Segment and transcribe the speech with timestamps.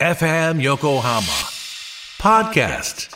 [0.00, 1.20] FM Yokohama
[2.18, 3.14] Podcast.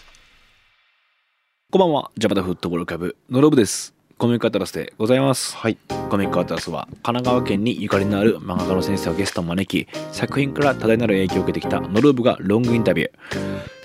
[1.73, 3.95] こんばんは、ジャパタフットボールクラブのロブです。
[4.19, 5.57] コミックアトラスでございます。
[5.57, 5.79] はい。
[6.11, 13.13] コミックアトラスは神奈川県にゆかりのある漫画家の先生をゲストに招き、作品から多大なる影響を受けてきたノルブがロングインタビュー。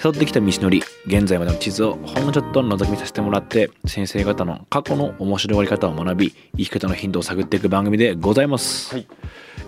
[0.02, 8.93] 辿ってきた道のり、現在までの地図をほんのちょっと覗き見させてもらって、先生方の過去の面白がり方を学び、生き方のヒントを探っていく番組でございます。
[8.93, 9.04] はい。
[9.04, 9.07] よ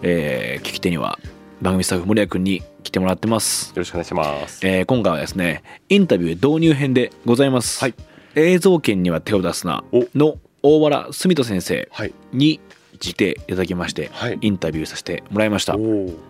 [0.01, 1.17] えー聞き手には
[1.61, 3.73] 番組スタッフ森谷君に来てもらってます。
[3.75, 4.65] ろしくお願いします。
[4.65, 7.93] えー今回はですねインタビュー導入編でございます、はい
[8.35, 12.13] 映像権には手を出すなおの大原澄人先生はい。
[12.31, 12.59] に
[12.99, 15.75] 来ていただきまして、はいインタビューさせてもらいました。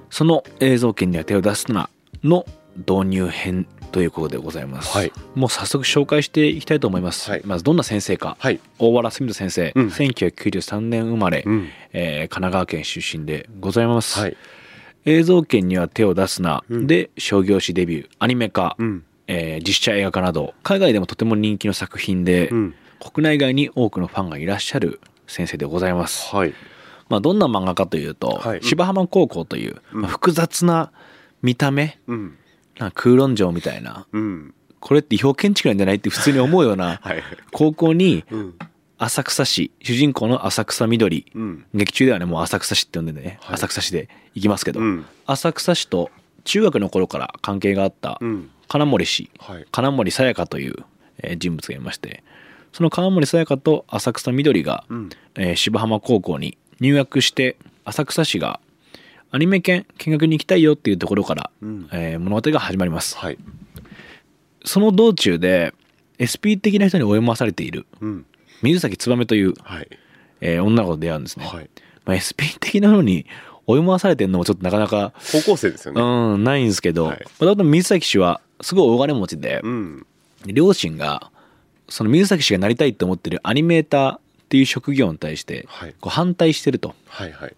[0.10, 1.90] その映像権には手を出すな
[2.24, 2.46] の
[2.88, 8.60] 導入編ということでございます、はいもう早速紹介していきたいと思います、はいまずどんな先生か、はい。
[8.80, 11.70] 大原澄人先生、うん1993年生まれ、うん。
[11.94, 14.38] えー神奈川県出身でございます、はい。
[15.06, 19.04] 映像権には手を出すな、うんで商業誌デビューアニメ化、うん。
[19.28, 22.76] えー実写映画化など海外でもとても人気の作品で、うん。
[23.00, 26.54] 国内外に多くのファンがいらっしゃる先生でございます、はい。
[27.10, 30.92] まあ、どんな漫画かというと、はい芝浜高校という、まあ複雑な
[31.42, 32.38] 見た目うん。
[32.78, 34.54] な空論城みたいなうん。
[34.80, 37.24] これって違法建築なんじゃないって普通に思うようなはい。
[37.52, 38.56] 高校にうん。
[39.04, 41.66] 浅草市主人公の浅草緑うん。
[41.74, 45.06] 劇中ではねもう浅草市って呼んでね、はい浅草市で行きますけど、うん。
[45.26, 46.12] 浅草市と
[46.44, 48.50] 中学の頃から関係があったうん。
[48.68, 49.66] 金森氏はい。
[49.72, 50.76] 金森さやかという
[51.24, 52.24] えー人物がいまして
[52.74, 55.10] その金森さやかと浅草緑が、うん。
[55.36, 58.60] えー芝浜高校に入学して浅草市が
[59.32, 63.38] アニメ研見学に行きたいよっていうところから、うんえー物語が始まりますはい。
[64.64, 65.74] その道中で
[66.22, 68.26] SP 的な人に追い回されているうん。
[68.62, 69.88] 水崎燕という、はい。
[70.42, 71.70] えー女の子と出会うんですね、はい。
[72.06, 73.26] まあ、SP 的なのに
[73.68, 76.02] 追い回されてるのもちょっとなかなか高校生ですよね。
[76.02, 80.06] うんないんですけど、はいまあ水崎氏はすごい大金持ちで、うん。
[80.48, 81.32] 両親が
[81.90, 85.96] その水崎氏がなりたいって思ってるアニメーターっていう職業に対してはい。
[86.00, 87.32] こう反対してるとはい。
[87.32, 87.56] はい。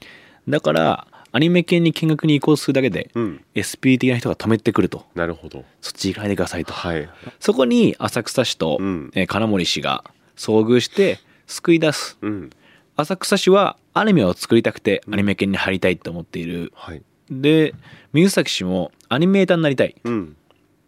[0.49, 3.43] だからアニメ系に見学に移行するだけで、うん。
[3.55, 5.63] SP 的な人が止めてくるとなるほど。
[5.81, 7.09] そっち行かないでくださいと、はい。
[7.39, 10.03] そこに浅草市と、うんえー金森氏が
[10.35, 12.49] 遭遇して救い出すうん。
[12.95, 17.01] 浅草市はアニメを作りたくてアニメ系に入りたいと思っている、はい。
[17.29, 17.73] で
[18.11, 20.35] 水崎氏もアニメーターになりたいうん。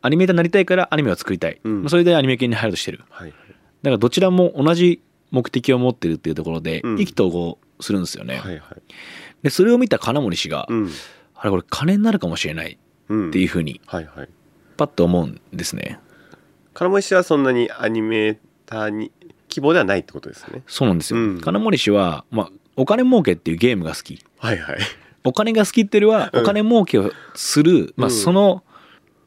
[0.01, 3.29] アニメーターになりたいからアニメを作りたい、うんまあそれでアニメ系に入ろうとしてるはい。
[3.29, 5.01] だからどちらも同じ
[5.31, 8.59] 目的を持ってるっていうところでうん意気投合するんですよね、はい。
[8.59, 8.81] はい。
[9.43, 10.89] でそれを見た金森氏が、うん。
[11.35, 12.77] あれこれ金になるかもしれない
[13.09, 13.29] うん。
[13.29, 13.81] っていうふうに。
[14.77, 15.99] パッと思うんですね
[16.73, 19.11] 金森氏はそんなにアニメーターに
[19.55, 20.63] 希望ではないってことですね。
[20.67, 24.57] そうなんですよ、うん金森氏は、まあ、お金儲けっていうゲームが好きはい。
[24.57, 24.77] はい。
[25.23, 28.63] お金が好きっていうよりはうんお金儲けをする、まあ、うんその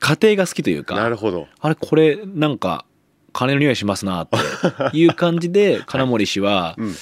[0.00, 1.48] 過程が好きというか、なるほど。
[1.60, 2.84] あれこれなんか
[3.32, 6.94] 金の匂いしますなっていう感じで 金森氏はうん。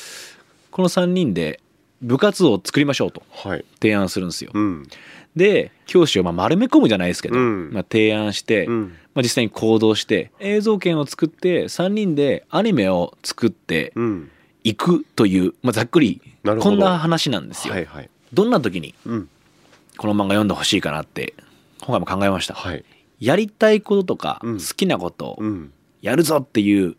[0.71, 1.59] この3人で
[2.03, 3.65] 部活を作りましょうとはい。
[3.83, 4.53] 提案するんですよ。
[4.55, 4.87] うん。
[5.35, 8.93] で教師をまあ丸め込むじゃないですけど、うんまあ、提案して、うん。
[9.17, 14.31] まあ、実際に行動して映像権を作って3人でアニメを作ってうん。
[14.63, 17.73] いくという、まあ、ざっくりこんな話なんですよ。
[17.75, 17.85] はい。
[17.87, 18.11] はい。
[18.33, 19.29] どんな時にうん。
[19.97, 21.35] この漫画読んでほしいかなって
[21.81, 22.55] 今回も考えました。
[22.55, 22.85] はい。
[23.19, 25.73] やりたいこととかうん好きなことをうん。
[26.03, 26.97] やるぞっていう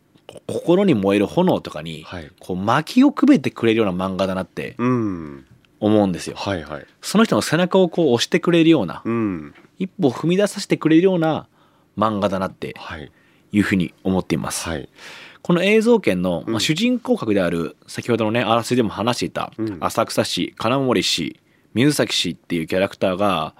[0.47, 2.31] 心に燃える炎とかにはい。
[2.39, 5.45] こう薪をくべてくれるような漫画だなってうん。
[5.79, 6.35] 思うんですよ。
[6.35, 6.63] はい。
[6.63, 6.85] はい。
[7.03, 9.53] その人の背中をこう押してくれるようなうん。
[9.77, 11.47] 一歩踏み出させてくれるような
[11.97, 13.11] 漫画だなってはい。
[13.51, 14.67] いうふうに思っています。
[14.67, 14.89] はい。
[15.41, 21.39] この映像権の、うんまあ、主人公格である先ほどのねあらすじでも話していたうん浅草市金森市
[21.73, 23.53] 水崎市っていうキャラクターが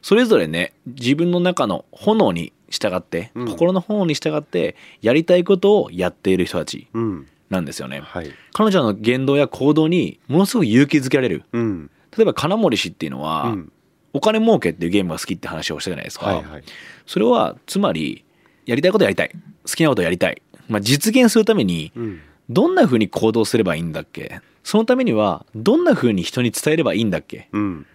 [0.00, 7.26] それぞれね自分の中の炎に従って、うん心の炎に従ってやりたいことをやっている人たちうん。
[7.50, 8.00] なんですよね。
[8.00, 8.30] はい。
[8.52, 11.90] 彼女の言動や行動にものすごく勇気づけられるうん。
[12.16, 13.72] 例えば金森氏っていうのは、うん。
[14.16, 16.44] お金儲けっていうゲームが好きって話をしたじゃないですか、はい。
[16.44, 16.62] はい。
[17.06, 18.24] それはつまり
[18.64, 19.30] やりたいことやりたい
[19.64, 22.20] 好きなことやりたい、まあ、実現するためにうん。
[22.48, 24.40] どんな風に行動すればいいんだっけ？
[24.62, 27.48] そのためにはどんな風に人に伝えればいいんだっけ？
[27.52, 27.86] うん。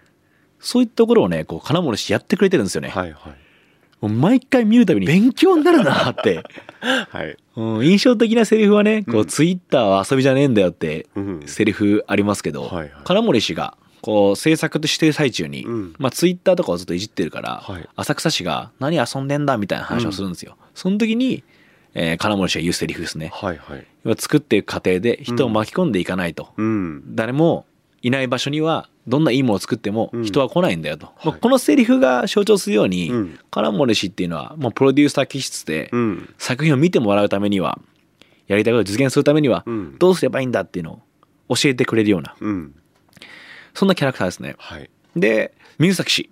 [0.60, 3.14] そういったところをねこう金森氏やってくれてるんですよね、はい。
[3.14, 3.34] はい。
[4.02, 6.44] もう毎回見るたびに勉強になるなって、
[6.82, 7.38] はい。
[7.56, 11.44] うん、印象的なセリフはねこううんツイッターは遊びじゃねえんだよってうん。
[11.46, 12.70] セリフありますけど、
[13.06, 15.96] 金森氏がこう制作としてる最中に、うん。
[15.98, 17.90] まあ、ツイッターとかをずっといじってるから、はい。
[17.96, 20.58] 浅草市が「何遊んでんだ」みたいな話をするんですよ。
[20.74, 21.44] その時に、
[21.94, 23.32] えー金森氏が言うセリフですね。
[23.34, 23.58] はい。
[23.58, 23.86] はい。
[24.18, 27.16] 作っていく過程で人を巻き込んでいかないと、うん。
[27.16, 27.66] 誰も
[28.02, 30.24] いない場所にはどんないいものを作ってもうん。
[30.24, 31.28] 人は来ないんだよと、はい。
[31.28, 33.40] まあこのセリフが象徴するように、うん。
[33.52, 36.34] カラモレ氏っていうのはもうプロデューサー気質で、うん。
[36.38, 37.78] 作品を見てもらうためには
[38.48, 39.96] やりたいことを実現するためにはうん。
[40.00, 41.02] どうすればいいんだっていうの
[41.50, 42.74] を教えてくれるようなうん
[43.74, 44.56] そんなキャラクターですね。
[44.58, 44.90] はい。
[45.16, 46.30] で水崎氏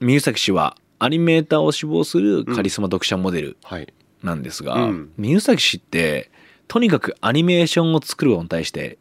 [0.00, 3.92] 水崎氏はアニメーターを志望するカリスマ読者モデルはい。
[4.22, 5.12] なんですが、うん。
[5.16, 6.30] 水崎氏って
[6.68, 8.98] とにかくアニメーションを作るのに対して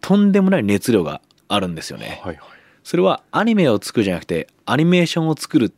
[0.00, 2.48] とんでもない熱量があるんですよね、はいはい。
[2.82, 5.70] それはアニメを作るじゃなくてアニメーションを作るっ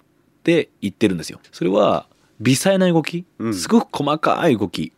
[0.42, 1.40] て言ってるんですよ。
[1.52, 2.06] それは
[2.40, 3.54] 微細な動きうん。
[3.54, 4.92] すごく細かい動き、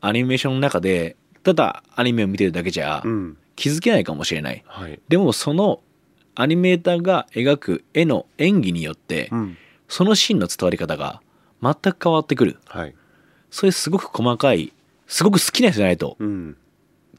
[0.00, 4.62] アニメーションの中でただアニメを見てるだけじゃうん気づけないかもしれない。
[4.66, 5.00] はい。
[5.08, 5.80] でもその
[6.34, 9.56] アニメーターが描く絵の演技によってうん。
[9.88, 11.20] そのシーンの伝わり方が
[11.62, 12.58] 全く変わってくる。
[12.66, 12.94] はい。
[13.50, 14.72] そういうすごく細かい
[15.06, 16.56] すごく好きな人じゃないとうん。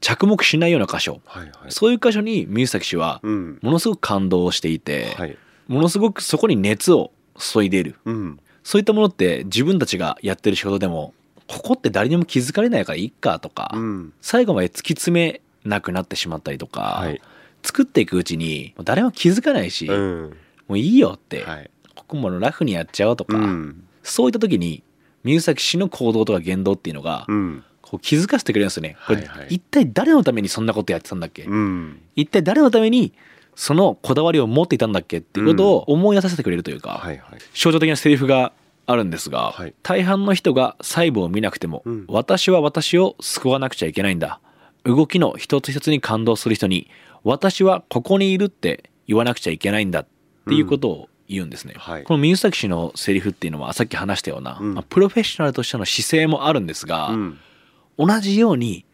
[0.00, 1.20] 着目しないような箇所。
[1.24, 1.52] はいはい。
[1.68, 3.58] そういう箇所に水崎氏はうん。
[3.62, 5.36] ものすごく感動していて、はい。
[5.68, 7.96] ものすごくそこに熱を注いでいる。
[8.04, 8.40] うん。
[8.64, 11.14] そういったものって自分たちがやってる仕事でも
[11.46, 14.12] ここって誰にも気づかれないからいっかとか、うん。
[14.20, 17.20] 最後まで突き詰めなくなってしまったりとか、はい。
[17.62, 20.36] 作っていくうちに誰も気づかないし、うん。
[20.68, 21.70] もういいよって、はい。
[21.94, 23.84] ここもラフにやっちゃおうとか、うん。
[24.02, 24.82] そういった時に
[25.22, 27.64] 水崎氏の行動とか言動っていうのが、うん。
[27.80, 28.96] こう気づかせてくれるんですよね。
[29.06, 29.46] これはいはい。
[29.50, 32.00] 一体誰のためにそんなことやってたんだっけ、うん。
[32.16, 33.12] 一体誰のために
[33.54, 35.18] そのこだわりを持っていたんだっけ？
[35.18, 37.38] っていうことを思い出させてくれるというか、はいはい。
[37.54, 38.52] 象徴的なセリフが
[38.86, 39.74] あるんですが、はい。
[39.82, 42.04] 大半の人が細部を見なくても、うん。
[42.08, 44.40] 私は私を救わなくちゃいけないんだ
[44.84, 46.88] 動きの一つ一つに感動する人に
[47.22, 50.06] 私はここにいるって言わなくちゃいけないんだっ
[50.46, 52.04] ていうことを言うんですね、はい。
[52.04, 54.74] この水崎氏のセリフっていうのはさっき話したような、うん。
[54.74, 57.38] まあプロフェッショナルとしての姿勢もあるんですが、うん。
[57.96, 58.84] 同じように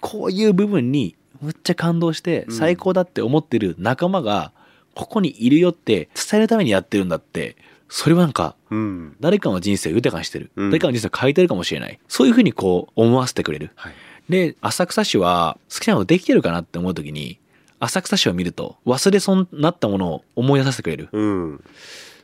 [0.00, 2.54] こういう部分にむっちゃ感動してうん。
[2.54, 4.52] 最高だって思ってる仲間が
[4.94, 7.56] ここにいるよって伝えるためにやってるんだって
[7.88, 9.16] それはなんかうん。
[9.20, 10.70] 誰かの人生を豊かにしてる、うん。
[10.70, 11.98] 誰かの人生を変えてるかもしれない。
[12.08, 13.70] そういうふうにこう思わせてくれる。
[13.74, 13.94] はい
[14.30, 17.38] で浅草市は好きなことできてるかなって思う時に
[17.80, 21.08] 浅草市を見ると忘れそうになったものを思い出させてくれる。
[21.12, 21.64] うん。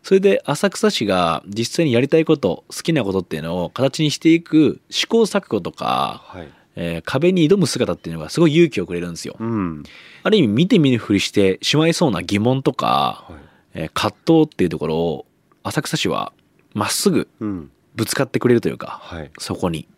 [0.03, 6.49] それで浅草市が実際にやりたいこと好きなことっていうのを形にしていく試行錯誤とかはい。
[6.77, 9.35] えー壁に挑む姿っていうのがすごい勇気をくれるんですよ。
[9.41, 9.83] うん。
[10.23, 13.41] ある意味見て見ぬふりしてしまいそうな疑問とか、はい。
[13.75, 15.27] えー葛藤っていうところを
[15.63, 16.33] 浅草市は
[16.75, 17.71] まっすぐうん。
[17.95, 19.31] ぶつかってくれるというかはい。
[19.39, 19.89] そこに。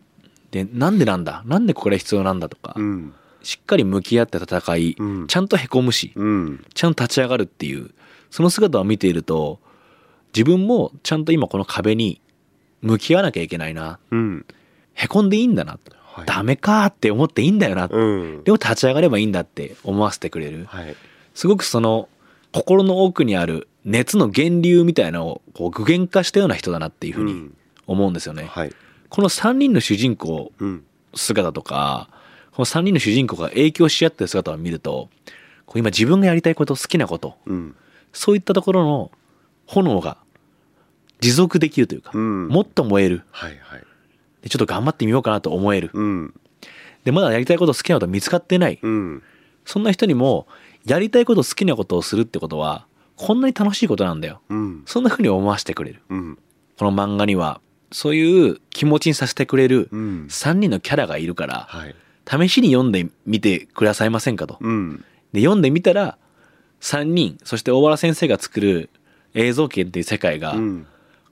[0.51, 1.43] でなんでなんだ？
[1.45, 3.13] なんでこれ必要なんだとか、うん。
[3.43, 5.27] しっかり向き合って戦い、うん。
[5.27, 6.65] ちゃんとへこむしうん。
[6.73, 7.91] ちゃんと立ち上がるっていう
[8.29, 9.59] その姿を見ていると
[10.35, 12.19] 自分もちゃんと今この壁に
[12.81, 13.99] 向き合わなきゃいけないな。
[14.11, 14.45] うん。
[14.93, 16.25] へこんでいいんだな、はい。
[16.25, 17.87] ダメかって思っていいんだよな。
[17.89, 18.43] うん。
[18.43, 20.65] でも立ち上がればいいんだって思わせてくれる。
[20.65, 20.95] はい。
[21.33, 22.09] すごくその
[22.51, 27.55] 心の奥にある熱の源流みたいなのをこう具現化したような人だなっていうふうにうん。
[27.87, 28.45] 思うんですよね。
[28.45, 28.71] はい
[29.09, 30.83] この3人の主人公うん。
[31.15, 32.09] 姿とか
[32.51, 35.09] この3人の主人公が影響し合ってる姿を見ると
[35.75, 37.75] 今自分がやりたいこと好きなことうん。
[38.13, 39.11] そういったところの
[39.65, 40.17] 炎が
[41.19, 42.47] 持続できるというか、うん。
[42.47, 43.23] もっと燃える。
[43.31, 43.83] はいはい。
[44.41, 45.91] でちょっと頑張ってみようかなと思える。
[45.93, 46.33] うん。
[47.03, 48.79] でまだやりたいこと好きなこと見つかってない。
[48.81, 49.23] うん。
[49.65, 50.47] そんな人にも
[50.85, 52.85] やりたいこと好きなことをするってことは
[53.15, 54.41] こんなに楽しいことなんだよ。
[54.49, 54.83] うん。
[54.85, 56.01] そんな風に思わせてくれる。
[56.09, 56.37] うん。
[56.77, 60.27] この漫画にはそういう気持ちにさせてくれるうん。
[60.29, 61.95] 3人のキャラがいるからはい。
[62.29, 64.57] 試しに読んでみてくださいませんかと。
[64.59, 65.03] うん。
[65.33, 66.17] で読んでみたら
[66.81, 68.89] 3人そして大原先生が作る
[69.33, 70.87] 映像圏っていう世界が、うん。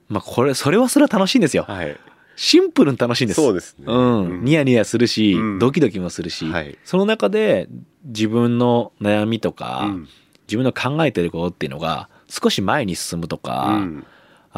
[0.08, 1.64] まあこれそれはそれは楽しいんですよ。
[1.64, 1.96] はい。
[2.36, 3.40] シンプルに楽しいんです。
[3.40, 3.84] そうですね。
[3.86, 4.24] うん。
[4.24, 4.44] うん。
[4.44, 5.58] ニヤニヤするし、うん。
[5.58, 6.78] ドキドキもするし、はい。
[6.84, 7.68] その中で
[8.04, 10.08] 自分の悩みとか、うん。
[10.48, 14.06] 自分の考えてることっていうのが少し前に進むとか、うん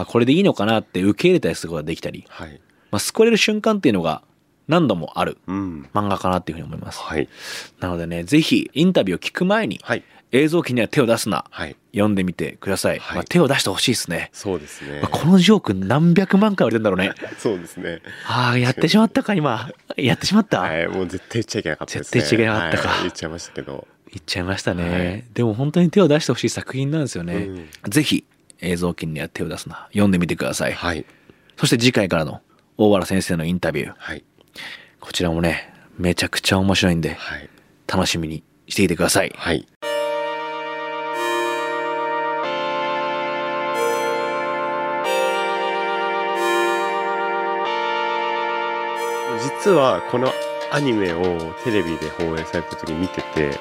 [0.02, 2.61] あこれでいいのかなって受け入れたりすることができたり、はい。
[2.90, 4.23] まあ、救われる瞬間っていうのが
[4.69, 5.88] 何度もあるうん。
[5.92, 7.00] 漫画かなっていうふうに思います。
[7.00, 7.28] はい。
[7.80, 10.04] なのでね、ぜひインタビューを聞く前にはい。
[10.33, 11.76] 映像機には手を出すな、はい。
[11.92, 13.00] 読んでみてください。
[13.00, 13.16] はい。
[13.16, 14.30] まあ、手を出してほしいですね。
[14.33, 15.00] そうですね。
[15.00, 17.12] まあこのジョーク何百万回売れてんだろうね。
[17.38, 18.00] そうですね。
[18.26, 19.73] ああ、やってしまったか、今。
[19.97, 22.21] やってしまった、はいもう絶対言っちゃいけなかったですね。
[22.21, 22.88] 絶対言っちゃいけなかったか。
[22.90, 23.88] はい言っちゃいましたけど。
[24.12, 24.90] 言っちゃいましたね。
[24.90, 25.25] はい。
[25.35, 27.35] でも本当に手を出してほしい作品なんですよね。
[27.35, 27.90] うん。
[27.90, 28.25] ぜひ
[28.61, 29.88] 映像機には手を出すな。
[29.88, 30.73] 読んでみてください。
[30.73, 31.05] はい
[31.57, 32.40] そして次回からの
[32.79, 33.95] 大原先生のインタビュー。
[33.97, 34.25] はい
[35.00, 37.49] こちらもね、めちゃくちゃ面白いんで、はい
[37.87, 39.33] 楽しみにしていてください。
[39.37, 39.67] はい
[49.64, 50.33] 実はこの
[50.73, 51.23] アニメを
[51.64, 53.59] テレビで放映された時見てて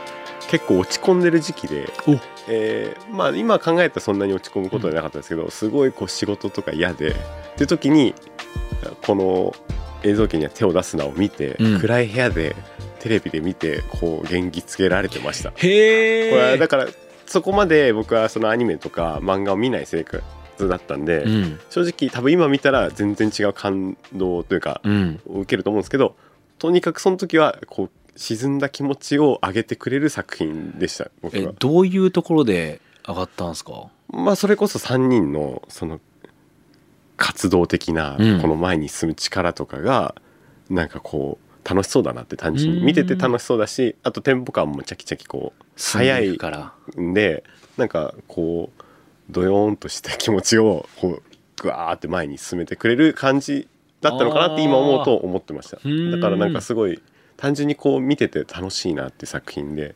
[0.50, 7.14] 結構落ち込んでる時期でお、えーまあ、今考えたらそんなに落ち込むことはなかったんですけど、すごいこう仕事とか嫌でっ
[7.56, 8.16] て時に
[9.06, 9.54] この
[10.04, 11.80] 映像機には手を出すなを見て、うん。
[11.80, 12.56] 暗い部屋で
[13.00, 15.52] テレビで見てこう元気つけられてました。
[15.56, 16.88] へこれだから
[17.26, 20.24] そこまで僕はそのアニメとか漫画を見ない生活
[20.68, 21.60] だったんで、うん。
[21.70, 25.20] 正直多分今見たら全然違う感動というか、うん。
[25.28, 26.16] を受けると思うんですけど
[26.58, 31.54] とにかくその時はこう沈んだ気持ちを上げてくれる作品でした僕えは。
[31.60, 33.90] どういうところで上がったんですか？
[34.10, 36.00] まあそれこそ3人のその
[37.18, 38.42] 活動的なうん。
[38.42, 40.16] この前に進む力とかが
[40.70, 46.74] なんかこう楽しそうだなって単純うんに見てて楽しそうだしあとテンポ感もチャキチャキこう早進んでいくから。
[47.02, 47.44] んで
[47.78, 48.84] なんかこう
[49.30, 51.24] ドヨーンとした気持ちをこう
[51.62, 53.68] グワーって前に進めてくれる感じ
[54.02, 55.78] だったのかなって今思うと思ってました。
[55.78, 56.12] ー。
[56.12, 57.02] だからなんかすごい
[57.40, 59.96] 単純にこう見てて楽しいなって作品で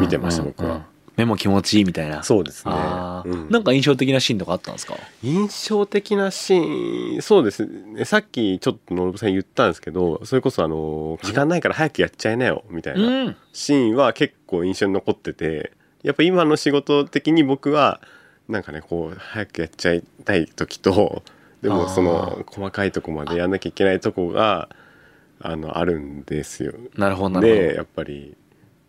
[0.00, 0.86] 見てました僕は。
[1.16, 2.22] 目も気持ちいいみたいな。
[2.22, 2.72] そうですね。
[2.72, 3.48] うん。
[3.48, 4.94] なんか印象的なシーンとかあったんですか？
[5.22, 8.04] 印象的なシーンそうですね。
[8.04, 13.36] さっきちょっとのぶさん言ったんですけどそれこそあの時間ないから早くやっちゃいなよみたいなうん。
[13.52, 15.72] シーンは結構印象に残ってて
[16.02, 18.00] やっぱ今の仕事的に僕は
[18.48, 21.22] なんかねこう早くやっちゃいたい時と
[21.62, 24.68] でもその細かいとこまでやんなきゃいけないとこが
[25.40, 26.72] あのあるんですよ。
[26.96, 27.60] なるほどなるほど。
[27.60, 28.36] でやっぱり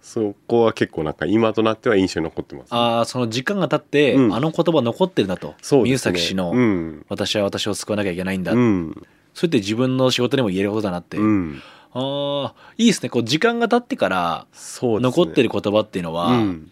[0.02, 4.36] そこは結構なんか今となっては印象に残ってます、ああその時間が経って、うん。
[4.36, 5.56] あの言葉残ってるなと。
[5.62, 6.14] そうですね。
[6.14, 7.06] 宮崎氏の、うん。
[7.10, 8.94] 私は私を救わなきゃいけないんだ」うん。
[9.34, 11.62] そうやって自分の仕事でも言えることだなって、うん、
[11.94, 13.10] ああいいですね。
[13.10, 15.18] こう時間が経ってからそうですね。
[15.18, 16.72] 残ってる言葉っていうのは、うん。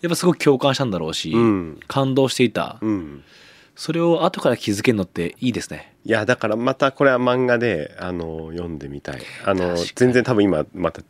[0.00, 1.80] やっぱすごく共感したんだろうし、うん。
[1.86, 3.22] 感動していた、うん、
[3.74, 5.94] それを後から気づけるのっていいですね。
[6.04, 9.22] いやだからまたこれは漫画であの読んでみたい。
[9.44, 11.02] あの全然多分今また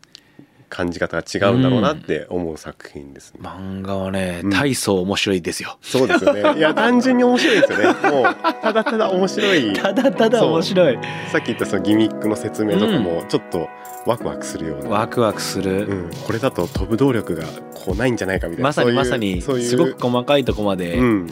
[0.73, 4.51] 感じ方が違うんだろうなって思う作品ですね、漫画はねうん。
[4.51, 6.41] 大層面白いですよ、そうですよね。
[6.57, 7.85] いや単純に面白いですよね。
[8.11, 8.25] もう
[8.63, 9.73] ただただ面白い。
[9.75, 10.99] ただただ面白い。
[11.31, 13.69] さっき言ったそのギミックの説明とかもちょっと
[14.07, 18.69] ワクワクするような、ワクワクする、うん、これだと飛ぶ動力がこうないんじゃないかみたいな。
[18.69, 21.31] まさにまさにすごく細かいとこまでうん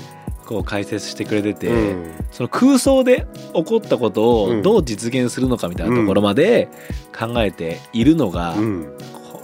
[0.51, 2.15] こう解説してくれてて、うん。
[2.33, 4.59] その空想で起こったことうん。
[4.59, 6.69] をどう実現するのかみたいなところまで
[7.17, 8.93] 考えているのが、うん。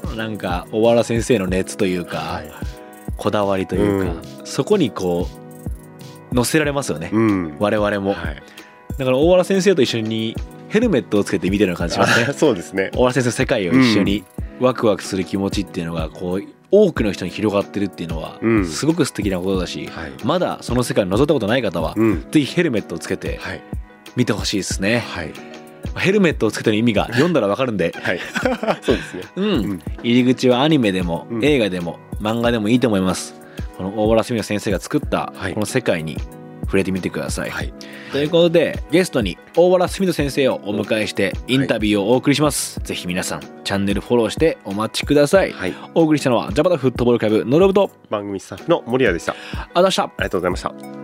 [0.03, 2.51] このなんか小原先生の熱というか、はい
[3.17, 5.27] こだわりというか、そこにこ
[6.31, 7.57] う乗せられますよね、うん。
[7.59, 8.43] 我々も、はい。
[8.99, 10.37] だから大原先生と一緒に
[10.69, 12.91] ヘルメットをつけて見てるような感じしますねあそうですね。
[12.95, 14.25] 大原先生の世界を一緒に
[14.61, 16.43] ワクワクする気持ちっていうのがこう
[16.85, 18.67] 多くの人に広がってるっていうのはうん。
[18.67, 20.13] すごく素敵なことだし、はい。
[20.25, 22.31] まだその世界に覗いたことない方は、うん。
[22.31, 23.63] ぜひヘルメットをつけてはい。
[24.17, 25.33] 見てほしいですね、はい。
[25.97, 27.95] ヘルメットをつけてる意味が読んだらわかるんで。
[28.01, 28.21] はい。
[28.83, 29.23] そうですね。
[29.37, 29.83] うん、うん。
[30.03, 31.45] 入り口はアニメでも、うん。
[31.45, 33.35] 映画でも漫画でもいいと思います。
[33.77, 35.55] この大原澄乃先生が作ったはい。
[35.55, 36.17] この世界に
[36.67, 37.73] 触れてみてください、はい。
[38.13, 45.75] ということでゲストに大原澄乃先生をお迎えしてインタビューをお送りします、ぜひ皆さんチャンネルフォローしてお待ちください、はい。
[45.95, 49.35] お送りしたのはジャパタフットボールクラブノロブと番組スタッフの森谷でした。
[49.55, 50.96] ああざしたりがとうございました